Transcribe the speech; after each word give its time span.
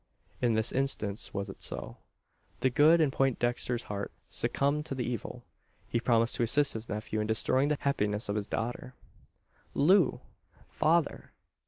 In 0.41 0.55
this 0.55 0.71
instance 0.71 1.31
was 1.31 1.47
it 1.47 1.61
so. 1.61 1.97
The 2.61 2.71
good 2.71 2.99
in 3.01 3.11
Poindexter's 3.11 3.83
heart 3.83 4.11
succumbed 4.31 4.87
to 4.87 4.95
the 4.95 5.03
evil. 5.05 5.43
He 5.89 5.99
promised 5.99 6.33
to 6.37 6.43
assist 6.43 6.73
his 6.73 6.89
nephew, 6.89 7.19
in 7.19 7.27
destroying 7.27 7.67
the 7.67 7.77
happiness 7.81 8.27
of 8.27 8.35
his 8.35 8.47
daughter. 8.47 8.95
"Loo!" 9.75 10.21
"Father!" 10.67 11.33